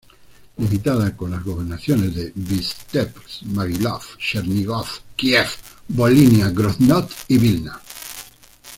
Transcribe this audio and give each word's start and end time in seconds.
Limitaba 0.57 1.11
con 1.15 1.29
las 1.29 1.43
gobernaciones 1.43 2.15
de 2.15 2.31
Vítebsk, 2.33 3.43
Maguilov, 3.43 4.01
Chernígov, 4.17 4.87
Kiev, 5.15 5.47
Volinia, 5.89 6.49
Grodno 6.49 7.07
y 7.27 7.37
Vilna. 7.37 7.79